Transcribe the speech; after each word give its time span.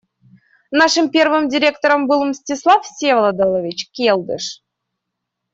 Нашим 0.71 1.11
первым 1.11 1.47
директором 1.47 2.07
был 2.07 2.25
Мстислав 2.25 2.83
Всеволодович 2.83 3.91
Келдыш. 3.91 4.63